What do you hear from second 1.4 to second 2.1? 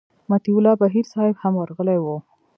هم ورغلی و.